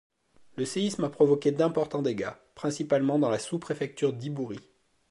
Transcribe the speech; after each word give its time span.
Le 0.55 0.65
séisme 0.65 1.03
a 1.03 1.11
provoqué 1.11 1.51
d'importants 1.51 2.01
dégâts, 2.01 2.33
principalement 2.55 3.19
dans 3.19 3.29
la 3.29 3.37
sous-préfecture 3.37 4.13
d'Iburi. 4.13 4.57